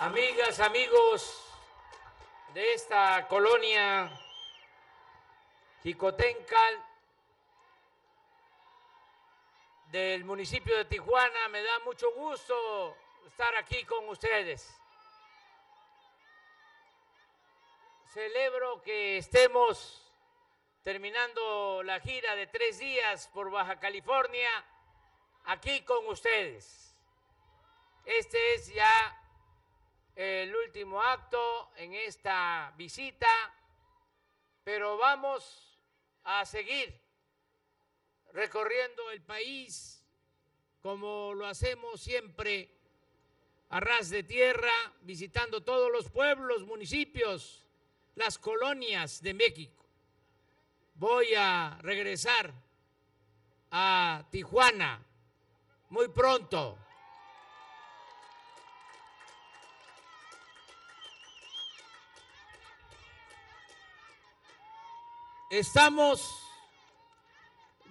[0.00, 1.44] amigas, amigos
[2.54, 4.08] de esta colonia
[5.82, 6.84] Jicotencal
[9.90, 14.72] del municipio de Tijuana, me da mucho gusto estar aquí con ustedes.
[18.12, 20.12] Celebro que estemos
[20.82, 24.50] terminando la gira de tres días por Baja California
[25.44, 26.94] aquí con ustedes.
[28.04, 29.17] Este es ya
[30.18, 33.28] el último acto en esta visita,
[34.64, 35.78] pero vamos
[36.24, 36.92] a seguir
[38.32, 40.04] recorriendo el país
[40.82, 42.68] como lo hacemos siempre
[43.68, 44.72] a ras de tierra,
[45.02, 47.64] visitando todos los pueblos, municipios,
[48.16, 49.84] las colonias de México.
[50.96, 52.52] Voy a regresar
[53.70, 55.00] a Tijuana
[55.90, 56.76] muy pronto.
[65.50, 66.46] Estamos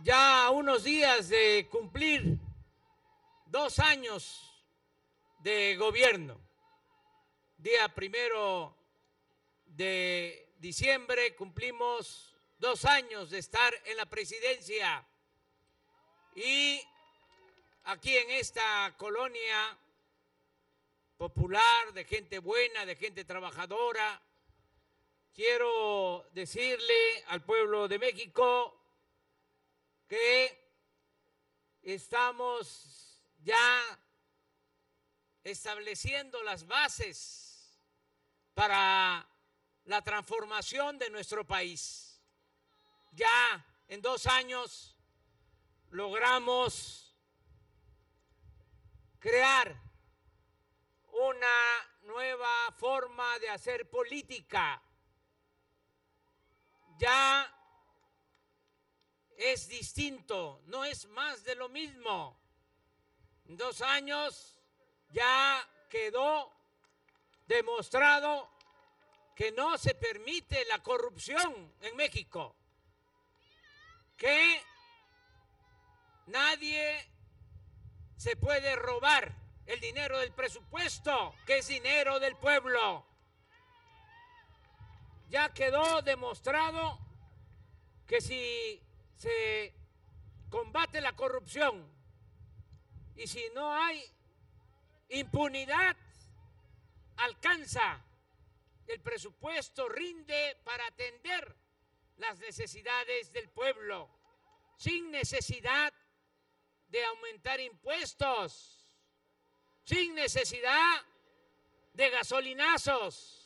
[0.03, 2.37] ya unos días de cumplir
[3.47, 4.63] dos años
[5.39, 6.39] de gobierno.
[7.57, 8.77] Día primero
[9.65, 15.03] de diciembre cumplimos dos años de estar en la presidencia
[16.35, 16.79] y
[17.85, 19.75] aquí en esta colonia
[21.17, 24.21] popular, de gente buena, de gente trabajadora,
[25.33, 28.73] quiero decirle al pueblo de México
[30.07, 30.67] que
[31.83, 33.99] estamos ya
[35.43, 37.79] estableciendo las bases
[38.53, 39.27] para
[39.85, 42.21] la transformación de nuestro país.
[43.11, 44.95] Ya en dos años
[45.91, 47.15] logramos
[49.19, 49.75] crear
[51.11, 51.47] una
[52.03, 54.81] nueva forma de hacer política
[56.97, 57.53] ya
[59.37, 62.37] es distinto, no es más de lo mismo.
[63.45, 64.57] En dos años
[65.11, 66.51] ya quedó
[67.47, 68.49] demostrado
[69.35, 72.55] que no se permite la corrupción en México,
[74.17, 74.61] que
[76.25, 77.07] nadie
[78.17, 79.31] se puede robar
[79.67, 83.05] el dinero del presupuesto, que es dinero del pueblo
[85.29, 86.99] ya quedó demostrado
[88.05, 88.81] que si
[89.15, 89.73] se
[90.49, 91.91] combate la corrupción
[93.15, 94.01] y si no hay
[95.09, 95.95] impunidad,
[97.17, 98.03] alcanza.
[98.85, 101.53] El presupuesto, rinde para atender
[102.15, 104.09] las necesidades del pueblo,
[104.77, 105.93] sin necesidad
[106.87, 108.87] de aumentar impuestos,
[109.83, 111.03] sin necesidad
[111.91, 113.36] de gasolinazos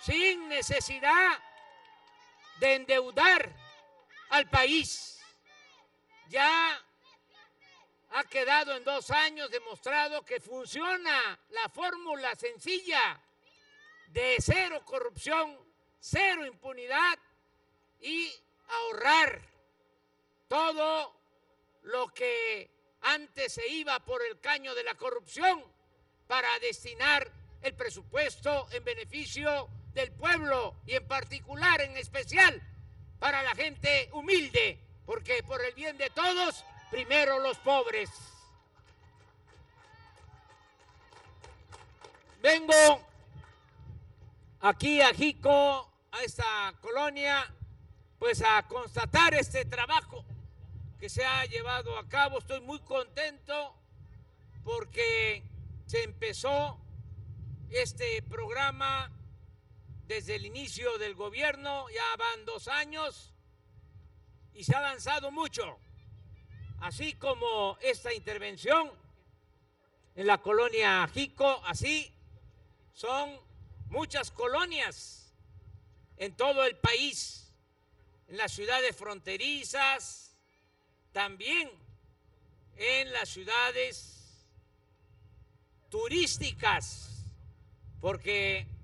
[0.00, 1.38] sin necesidad
[2.60, 3.54] de endeudar
[4.30, 5.20] al país.
[6.28, 6.84] Ya
[8.10, 13.20] ha quedado en dos años demostrado que funciona la fórmula sencilla
[14.08, 15.58] de cero corrupción,
[16.00, 17.18] cero impunidad
[18.00, 18.32] y
[18.68, 19.42] ahorrar
[20.48, 21.14] todo
[21.82, 22.70] lo que
[23.02, 25.62] antes se iba por el caño de la corrupción
[26.26, 27.30] para destinar
[27.62, 32.62] el presupuesto en beneficio del pueblo y en particular, en especial,
[33.18, 38.08] para la gente humilde, porque por el bien de todos, primero los pobres.
[42.40, 43.00] Vengo
[44.60, 47.52] aquí a Jico, a esta colonia,
[48.20, 50.24] pues a constatar este trabajo
[51.00, 52.38] que se ha llevado a cabo.
[52.38, 53.74] Estoy muy contento
[54.62, 55.42] porque
[55.86, 56.78] se empezó
[57.70, 59.10] este programa
[60.08, 63.34] desde el inicio del gobierno, ya van dos años
[64.54, 65.78] y se ha avanzado mucho,
[66.80, 68.90] así como esta intervención
[70.16, 72.10] en la colonia Jico, así
[72.94, 73.38] son
[73.90, 75.30] muchas colonias
[76.16, 77.52] en todo el país,
[78.28, 80.34] en las ciudades fronterizas,
[81.12, 81.70] también
[82.76, 84.46] en las ciudades
[85.90, 87.26] turísticas,
[88.00, 88.77] porque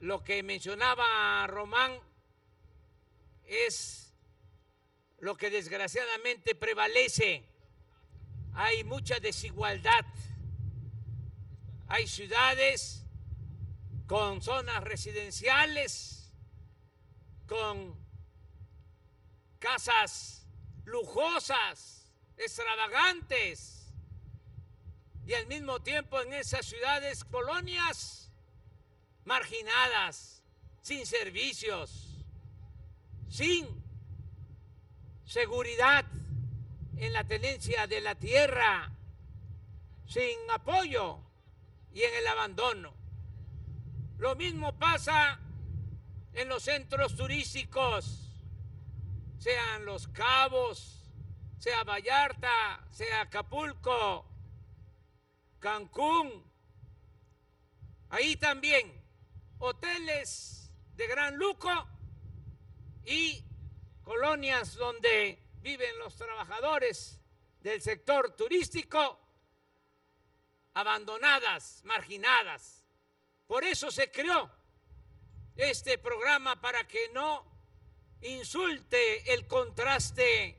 [0.00, 1.98] lo que mencionaba Román
[3.44, 4.14] es
[5.18, 7.44] lo que desgraciadamente prevalece.
[8.54, 10.04] Hay mucha desigualdad.
[11.88, 13.04] Hay ciudades
[14.06, 16.32] con zonas residenciales,
[17.46, 17.94] con
[19.58, 20.46] casas
[20.84, 23.92] lujosas, extravagantes,
[25.26, 28.27] y al mismo tiempo en esas ciudades, colonias
[29.28, 30.42] marginadas,
[30.80, 32.16] sin servicios,
[33.28, 33.68] sin
[35.26, 36.06] seguridad
[36.96, 38.90] en la tenencia de la tierra,
[40.06, 41.18] sin apoyo
[41.92, 42.94] y en el abandono.
[44.16, 45.38] Lo mismo pasa
[46.32, 48.32] en los centros turísticos,
[49.38, 51.04] sean Los Cabos,
[51.58, 54.24] sea Vallarta, sea Acapulco,
[55.60, 56.42] Cancún.
[58.08, 58.97] Ahí también
[59.58, 61.70] hoteles de gran lujo
[63.04, 63.44] y
[64.02, 67.20] colonias donde viven los trabajadores
[67.60, 69.20] del sector turístico
[70.74, 72.84] abandonadas, marginadas.
[73.46, 74.50] Por eso se creó
[75.56, 77.44] este programa para que no
[78.22, 80.56] insulte el contraste,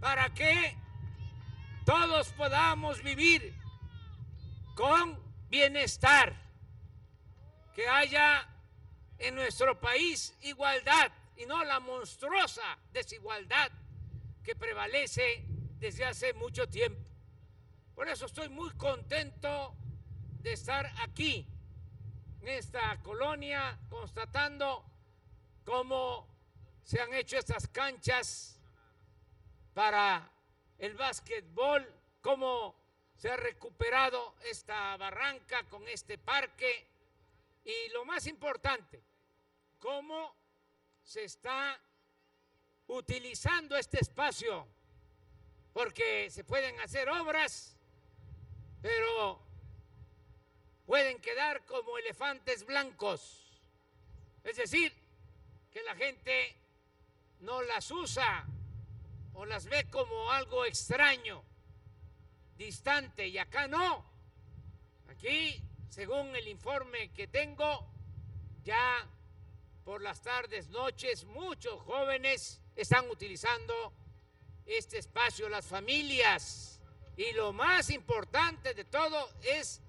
[0.00, 0.76] para que
[1.84, 3.54] todos podamos vivir
[4.74, 5.18] con
[5.48, 6.45] bienestar,
[7.76, 8.48] que haya
[9.18, 13.70] en nuestro país igualdad y no la monstruosa desigualdad
[14.42, 15.44] que prevalece
[15.78, 17.10] desde hace mucho tiempo.
[17.94, 19.76] Por eso estoy muy contento
[20.40, 21.46] de estar aquí,
[22.40, 24.82] en esta colonia, constatando
[25.62, 26.26] cómo
[26.82, 28.58] se han hecho estas canchas
[29.74, 30.32] para
[30.78, 31.86] el básquetbol,
[32.22, 32.74] cómo
[33.16, 36.95] se ha recuperado esta barranca con este parque
[37.66, 39.02] y lo más importante,
[39.80, 40.36] cómo
[41.02, 41.80] se está
[42.86, 44.68] utilizando este espacio,
[45.72, 47.76] porque se pueden hacer obras,
[48.80, 49.40] pero
[50.86, 53.60] pueden quedar como elefantes blancos.
[54.44, 54.92] Es decir,
[55.72, 56.56] que la gente
[57.40, 58.46] no las usa
[59.34, 61.42] o las ve como algo extraño,
[62.56, 64.08] distante, y acá no.
[65.08, 67.86] Aquí, según el informe que tengo,
[68.64, 69.08] ya
[69.84, 73.92] por las tardes, noches, muchos jóvenes están utilizando
[74.66, 76.80] este espacio, las familias.
[77.16, 79.80] Y lo más importante de todo es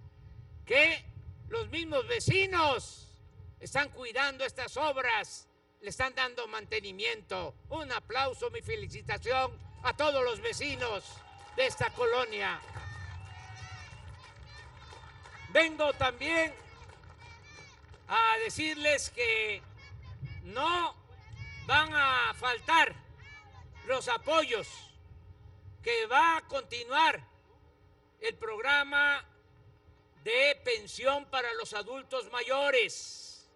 [0.65, 1.03] que
[1.49, 3.07] los mismos vecinos
[3.59, 5.47] están cuidando estas obras,
[5.81, 7.55] le están dando mantenimiento.
[7.69, 9.51] Un aplauso, mi felicitación
[9.83, 11.03] a todos los vecinos
[11.55, 12.61] de esta colonia.
[15.59, 16.53] Vengo también
[18.07, 19.59] a decirles que
[20.43, 20.95] no
[21.65, 22.93] van a faltar
[23.87, 24.67] los apoyos,
[25.81, 27.23] que va a continuar
[28.19, 29.25] el programa
[30.23, 33.49] de pensión para los adultos mayores,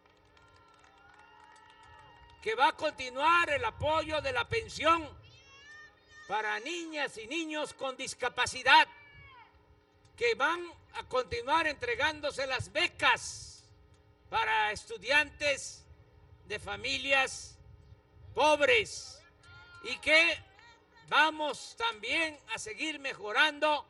[2.41, 5.07] que va a continuar el apoyo de la pensión
[6.27, 8.87] para niñas y niños con discapacidad,
[10.17, 13.63] que van a continuar entregándose las becas
[14.29, 15.83] para estudiantes
[16.47, 17.57] de familias
[18.33, 19.19] pobres
[19.83, 20.37] y que
[21.07, 23.85] vamos también a seguir mejorando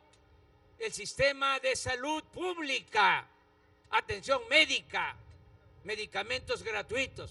[0.78, 3.26] el sistema de salud pública,
[3.90, 5.16] atención médica,
[5.84, 7.30] medicamentos gratuitos.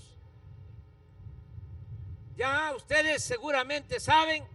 [2.38, 4.48] Ya ustedes seguramente saben,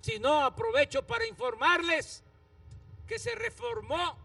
[0.00, 2.22] si no aprovecho para informarles
[3.06, 4.23] que se reformó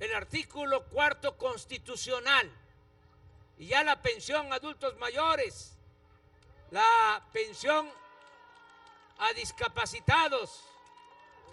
[0.00, 2.50] el artículo cuarto constitucional
[3.58, 5.76] y ya la pensión a adultos mayores,
[6.70, 7.90] la pensión
[9.18, 10.62] a discapacitados,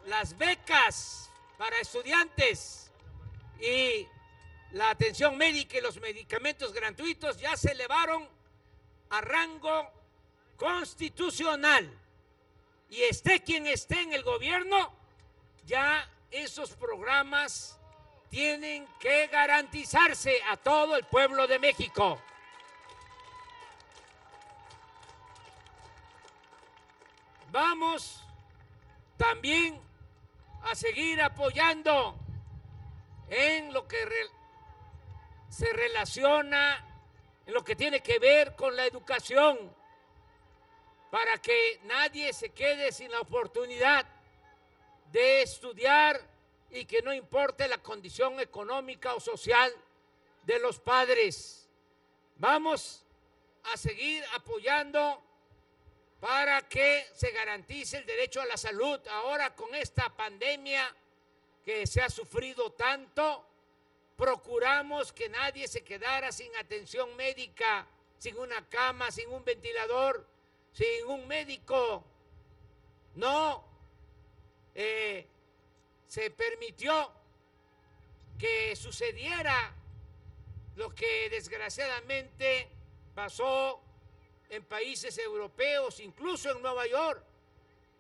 [0.05, 2.91] las becas para estudiantes
[3.59, 4.07] y
[4.71, 8.29] la atención médica y los medicamentos gratuitos ya se elevaron
[9.09, 9.89] a rango
[10.57, 11.91] constitucional.
[12.89, 14.93] Y esté quien esté en el gobierno,
[15.65, 17.79] ya esos programas
[18.29, 22.21] tienen que garantizarse a todo el pueblo de México.
[27.51, 28.21] Vamos
[29.17, 29.79] también
[30.63, 32.17] a seguir apoyando
[33.29, 34.05] en lo que
[35.49, 36.83] se relaciona,
[37.45, 39.73] en lo que tiene que ver con la educación,
[41.09, 44.05] para que nadie se quede sin la oportunidad
[45.11, 46.19] de estudiar
[46.75, 49.73] y que no importe la condición económica o social
[50.43, 51.67] de los padres.
[52.37, 53.05] Vamos
[53.73, 55.21] a seguir apoyando
[56.19, 58.99] para que se garantice el derecho a la salud.
[59.07, 60.93] Ahora con esta pandemia
[61.63, 63.45] que se ha sufrido tanto,
[64.17, 70.25] procuramos que nadie se quedara sin atención médica, sin una cama, sin un ventilador,
[70.73, 72.03] sin un médico.
[73.15, 73.63] No,
[74.73, 75.25] eh,
[76.15, 77.11] se permitió
[78.39, 79.75] que sucediera
[80.77, 82.69] lo que desgraciadamente
[83.13, 83.81] pasó
[84.49, 87.21] en países europeos, incluso en Nueva York,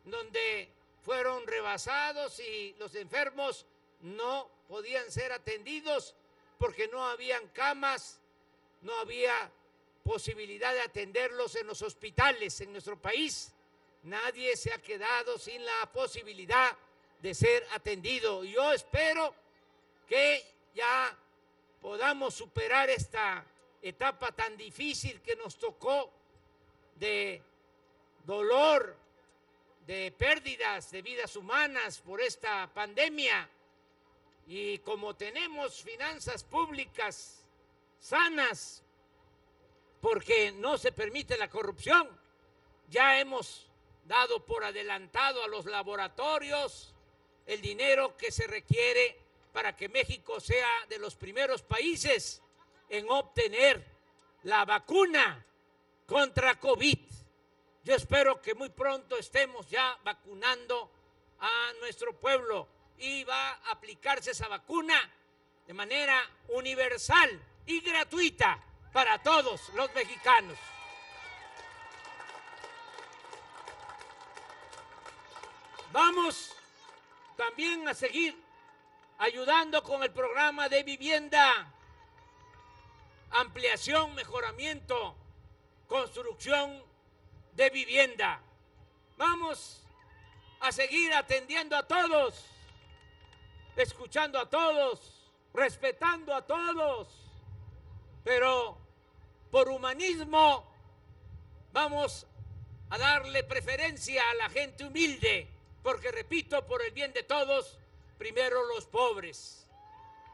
[0.05, 0.69] donde
[1.01, 3.65] fueron rebasados y los enfermos
[3.99, 6.15] no podían ser atendidos
[6.57, 8.21] porque no habían camas,
[8.79, 9.51] no había
[10.05, 13.53] posibilidad de atenderlos en los hospitales en nuestro país.
[14.03, 16.77] Nadie se ha quedado sin la posibilidad
[17.21, 18.43] de ser atendido.
[18.43, 19.33] Yo espero
[20.07, 20.43] que
[20.73, 21.15] ya
[21.81, 23.45] podamos superar esta
[23.81, 26.11] etapa tan difícil que nos tocó
[26.95, 27.41] de
[28.25, 28.97] dolor,
[29.85, 33.47] de pérdidas de vidas humanas por esta pandemia.
[34.47, 37.43] Y como tenemos finanzas públicas
[37.99, 38.83] sanas,
[40.01, 42.09] porque no se permite la corrupción,
[42.89, 43.67] ya hemos
[44.05, 46.94] dado por adelantado a los laboratorios
[47.45, 49.19] el dinero que se requiere
[49.53, 52.41] para que México sea de los primeros países
[52.89, 53.85] en obtener
[54.43, 55.45] la vacuna
[56.05, 56.99] contra COVID.
[57.83, 60.91] Yo espero que muy pronto estemos ya vacunando
[61.39, 65.11] a nuestro pueblo y va a aplicarse esa vacuna
[65.67, 68.61] de manera universal y gratuita
[68.91, 70.57] para todos los mexicanos.
[75.91, 76.55] Vamos
[77.35, 78.35] también a seguir
[79.17, 81.71] ayudando con el programa de vivienda,
[83.31, 85.15] ampliación, mejoramiento,
[85.87, 86.83] construcción
[87.53, 88.41] de vivienda.
[89.17, 89.85] Vamos
[90.59, 92.45] a seguir atendiendo a todos,
[93.75, 97.07] escuchando a todos, respetando a todos,
[98.23, 98.77] pero
[99.51, 100.69] por humanismo
[101.71, 102.27] vamos
[102.89, 105.54] a darle preferencia a la gente humilde
[105.85, 107.77] porque repito, por el bien de todos,
[108.17, 109.67] primero los pobres.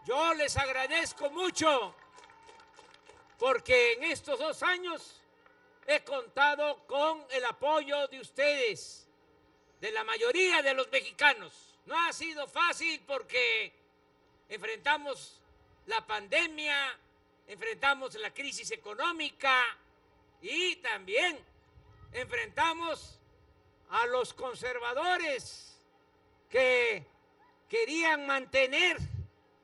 [0.08, 1.94] Yo les agradezco mucho
[3.38, 5.20] porque en estos dos años
[5.86, 9.10] he contado con el apoyo de ustedes,
[9.82, 11.78] de la mayoría de los mexicanos.
[11.86, 13.74] No ha sido fácil porque
[14.48, 15.42] enfrentamos
[15.88, 16.98] la pandemia,
[17.46, 19.66] enfrentamos la crisis económica
[20.42, 21.38] y también
[22.14, 23.21] enfrentamos
[23.92, 25.78] a los conservadores
[26.50, 27.06] que
[27.68, 28.98] querían mantener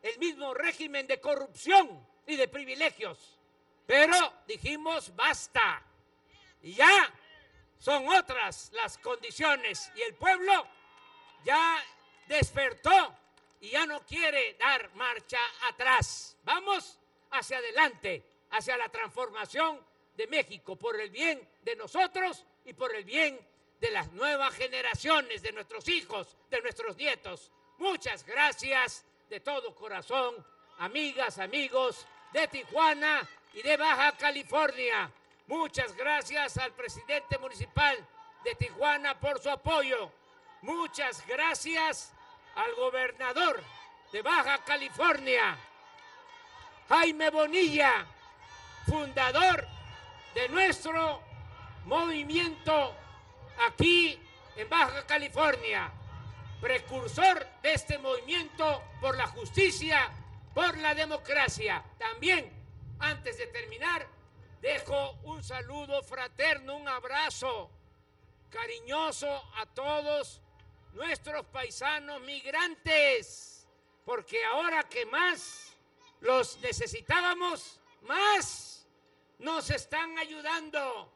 [0.01, 3.37] el mismo régimen de corrupción y de privilegios.
[3.85, 5.81] Pero dijimos, basta.
[6.61, 7.13] Y ya
[7.79, 10.67] son otras las condiciones y el pueblo
[11.43, 11.83] ya
[12.27, 13.15] despertó
[13.61, 16.37] y ya no quiere dar marcha atrás.
[16.43, 16.99] Vamos
[17.31, 23.05] hacia adelante, hacia la transformación de México, por el bien de nosotros y por el
[23.05, 23.39] bien
[23.79, 27.51] de las nuevas generaciones, de nuestros hijos, de nuestros nietos.
[27.77, 30.35] Muchas gracias de todo corazón,
[30.79, 35.11] amigas, amigos de Tijuana y de Baja California.
[35.47, 37.97] Muchas gracias al presidente municipal
[38.43, 40.11] de Tijuana por su apoyo.
[40.61, 42.13] Muchas gracias
[42.55, 43.63] al gobernador
[44.11, 45.57] de Baja California,
[46.89, 48.07] Jaime Bonilla,
[48.87, 49.67] fundador
[50.33, 51.21] de nuestro
[51.85, 52.95] movimiento
[53.65, 54.19] aquí
[54.55, 55.91] en Baja California,
[56.61, 60.09] precursor de este movimiento por la justicia,
[60.53, 61.83] por la democracia.
[61.97, 62.51] También,
[62.99, 64.07] antes de terminar,
[64.61, 67.69] dejo un saludo fraterno, un abrazo
[68.49, 70.41] cariñoso a todos
[70.93, 73.67] nuestros paisanos migrantes,
[74.05, 75.75] porque ahora que más
[76.21, 78.87] los necesitábamos, más
[79.39, 81.13] nos están ayudando.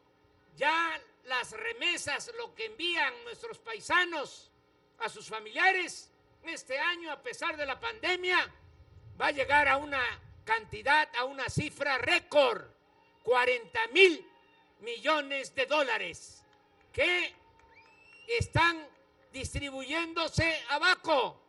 [0.54, 4.50] Ya las remesas, lo que envían nuestros paisanos
[4.98, 6.10] a sus familiares,
[6.44, 8.52] este año, a pesar de la pandemia,
[9.20, 10.02] va a llegar a una
[10.44, 12.64] cantidad, a una cifra récord,
[13.22, 14.26] 40 mil
[14.80, 16.42] millones de dólares,
[16.92, 17.34] que
[18.26, 18.86] están
[19.32, 21.40] distribuyéndose abajo.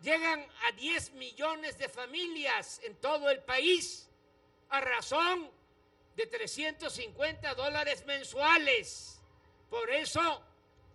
[0.00, 4.08] Llegan a 10 millones de familias en todo el país
[4.70, 5.50] a razón
[6.16, 9.20] de 350 dólares mensuales.
[9.70, 10.42] Por eso,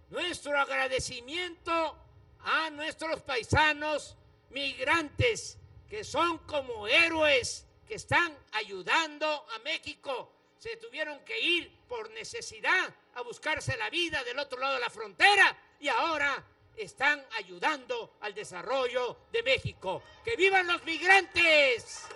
[0.09, 1.97] nuestro agradecimiento
[2.41, 4.15] a nuestros paisanos
[4.49, 5.57] migrantes,
[5.89, 10.31] que son como héroes que están ayudando a México.
[10.59, 14.89] Se tuvieron que ir por necesidad a buscarse la vida del otro lado de la
[14.89, 16.43] frontera y ahora
[16.75, 20.03] están ayudando al desarrollo de México.
[20.23, 22.07] ¡Que vivan los migrantes!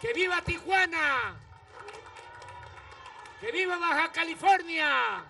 [0.00, 1.36] ¡Que viva Tijuana!
[3.38, 5.22] ¡Que viva Baja California!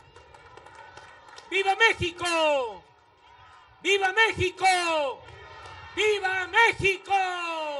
[1.51, 2.85] ¡Viva México!
[3.83, 5.25] ¡Viva México!
[5.97, 7.80] ¡Viva México!